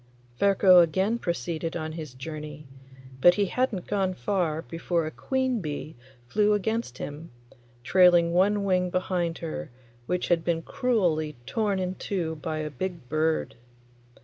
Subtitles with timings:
[0.39, 2.65] Ferko again proceeded on his journey,
[3.21, 5.95] but he hadn't gone far before a queen bee
[6.27, 7.29] flew against him,
[7.83, 9.69] trailing one wing behind her,
[10.07, 13.53] which had been cruelly torn in two by a big bird.